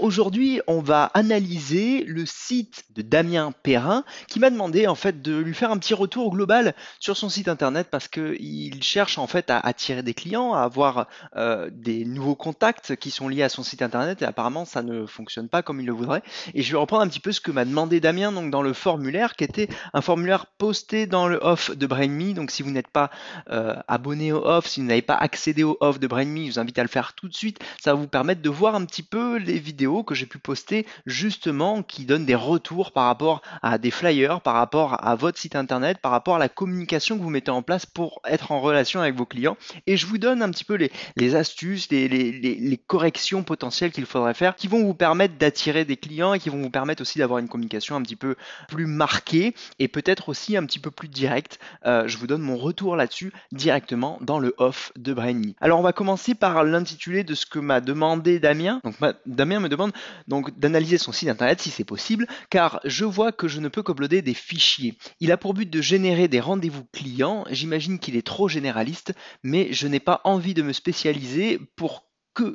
[0.00, 5.36] Aujourd'hui, on va analyser le site de Damien Perrin qui m'a demandé en fait de
[5.36, 9.50] lui faire un petit retour global sur son site internet parce qu'il cherche en fait
[9.50, 13.62] à attirer des clients, à avoir euh, des nouveaux contacts qui sont liés à son
[13.62, 16.22] site internet et apparemment ça ne fonctionne pas comme il le voudrait.
[16.54, 18.72] Et je vais reprendre un petit peu ce que m'a demandé Damien donc dans le
[18.72, 22.32] formulaire qui était un formulaire posté dans le off de BrainMe.
[22.32, 23.10] Donc si vous n'êtes pas
[23.50, 26.58] euh, abonné au off, si vous n'avez pas accédé au off de BrainMe, je vous
[26.58, 27.58] invite à le faire tout de suite.
[27.82, 30.86] Ça va vous permettre de voir un petit peu les vidéos que j'ai pu poster
[31.06, 35.56] justement qui donnent des retours par rapport à des flyers, par rapport à votre site
[35.56, 39.00] internet, par rapport à la communication que vous mettez en place pour être en relation
[39.00, 39.56] avec vos clients.
[39.86, 40.74] Et je vous donne un petit peu
[41.16, 46.34] les, astuces, les, corrections potentielles qu'il faudrait faire qui vont vous permettre d'attirer des clients
[46.34, 48.36] et qui vont vous permettre aussi d'avoir une communication un petit peu
[48.68, 51.58] plus marquée et peut-être aussi un petit peu plus directe.
[51.86, 55.52] Euh, je vous donne mon retour là-dessus directement dans le off de BrainMe.
[55.60, 58.80] Alors on va commencer par l'intitulé de ce que m'a demandé Damien.
[58.84, 58.96] Donc
[59.26, 59.79] Damien me demande
[60.28, 63.82] donc d'analyser son site internet si c'est possible, car je vois que je ne peux
[63.82, 64.96] qu'uploader des fichiers.
[65.20, 67.44] Il a pour but de générer des rendez-vous clients.
[67.50, 72.09] J'imagine qu'il est trop généraliste, mais je n'ai pas envie de me spécialiser pour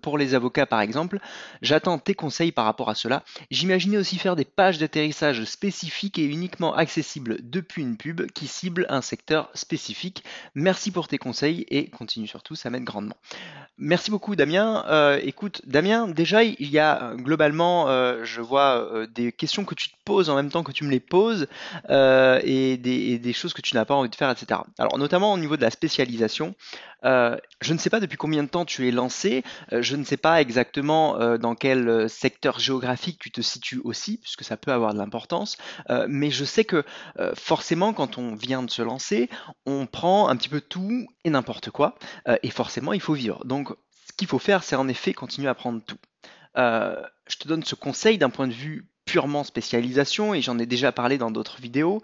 [0.00, 1.18] pour les avocats par exemple.
[1.62, 3.24] J'attends tes conseils par rapport à cela.
[3.50, 8.86] J'imaginais aussi faire des pages d'atterrissage spécifiques et uniquement accessibles depuis une pub qui cible
[8.88, 10.24] un secteur spécifique.
[10.54, 13.16] Merci pour tes conseils et continue surtout, ça m'aide grandement.
[13.80, 14.84] Merci beaucoup Damien.
[14.88, 19.76] Euh, écoute Damien, déjà il y a euh, globalement, euh, je vois des questions que
[19.76, 21.46] tu te poses en même temps que tu me les poses
[21.88, 24.60] et des, choses que tu n'as pas envie de faire, etc.
[24.78, 26.54] Alors notamment au niveau de la spécialisation,
[27.02, 29.44] je ne sais pas depuis combien de temps tu es lancé.
[29.72, 33.80] Euh, je ne sais pas exactement euh, dans quel euh, secteur géographique tu te situes
[33.84, 35.56] aussi, puisque ça peut avoir de l'importance,
[36.08, 36.84] mais je sais que
[37.34, 39.28] forcément, quand on vient de se lancer,
[39.66, 41.96] on prend un petit peu tout et n'importe quoi,
[42.42, 43.44] et forcément, il faut vivre.
[43.44, 45.98] Donc, ce qu'il faut faire, c'est en effet continuer à prendre tout.
[46.56, 50.92] je te donne ce conseil d'un point de vue purement spécialisation, et j'en ai déjà
[50.92, 52.02] parlé dans d'autres vidéos.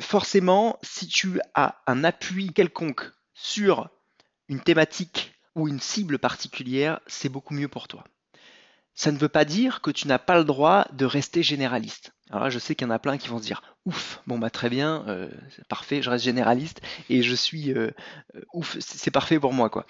[0.00, 3.90] forcément, si tu as un appui quelconque sur
[4.54, 8.04] une thématique ou une cible particulière, c'est beaucoup mieux pour toi.
[8.94, 12.12] Ça ne veut pas dire que tu n'as pas le droit de rester généraliste.
[12.30, 14.38] Alors là, je sais qu'il y en a plein qui vont se dire ouf, bon
[14.38, 15.28] bah très bien, euh,
[15.68, 16.80] parfait, je reste généraliste
[17.10, 17.90] et je suis euh,
[18.34, 19.84] euh, ouf, c'est parfait pour moi quoi.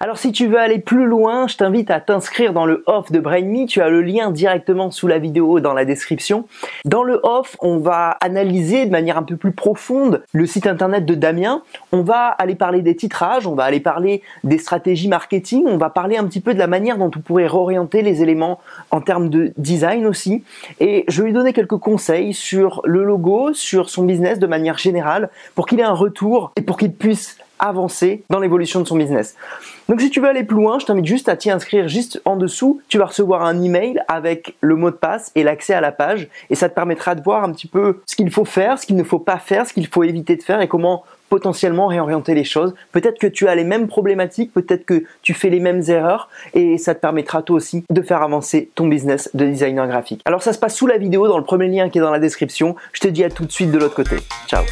[0.00, 3.20] Alors si tu veux aller plus loin, je t'invite à t'inscrire dans le off de
[3.20, 6.46] BrainMe, tu as le lien directement sous la vidéo dans la description.
[6.84, 11.06] Dans le off, on va analyser de manière un peu plus profonde le site internet
[11.06, 15.64] de Damien, on va aller parler des titrages, on va aller parler des stratégies marketing,
[15.66, 18.60] on va parler un petit peu de la manière dont on pourrait réorienter les éléments
[18.90, 20.42] en termes de design aussi,
[20.80, 23.04] et je vais lui donner quelques conseils sur le
[23.52, 27.38] sur son business de manière générale, pour qu'il ait un retour et pour qu'il puisse
[27.58, 29.36] avancer dans l'évolution de son business.
[29.88, 32.36] Donc si tu veux aller plus loin, je t'invite juste à t'y inscrire juste en
[32.36, 32.80] dessous.
[32.88, 36.28] Tu vas recevoir un email avec le mot de passe et l'accès à la page
[36.50, 38.96] et ça te permettra de voir un petit peu ce qu'il faut faire, ce qu'il
[38.96, 42.44] ne faut pas faire, ce qu'il faut éviter de faire et comment potentiellement réorienter les
[42.44, 42.76] choses.
[42.92, 46.78] Peut-être que tu as les mêmes problématiques, peut-être que tu fais les mêmes erreurs et
[46.78, 50.22] ça te permettra toi aussi de faire avancer ton business de designer graphique.
[50.26, 52.20] Alors ça se passe sous la vidéo dans le premier lien qui est dans la
[52.20, 52.76] description.
[52.92, 54.18] Je te dis à tout de suite de l'autre côté.
[54.46, 54.62] Ciao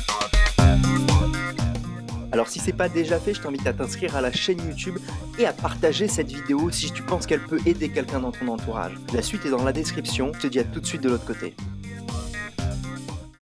[2.30, 4.96] alors si c'est pas déjà fait, je t'invite à t'inscrire à la chaîne YouTube
[5.38, 8.94] et à partager cette vidéo si tu penses qu'elle peut aider quelqu'un dans ton entourage.
[9.12, 11.26] La suite est dans la description, je te dis à tout de suite de l'autre
[11.26, 11.54] côté.